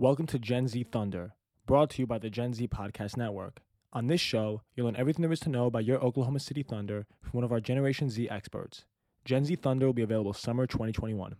[0.00, 1.32] Welcome to Gen Z Thunder,
[1.66, 3.58] brought to you by the Gen Z Podcast Network.
[3.92, 7.08] On this show, you'll learn everything there is to know about your Oklahoma City Thunder
[7.20, 8.84] from one of our Generation Z experts.
[9.24, 11.34] Gen Z Thunder will be available summer 2021.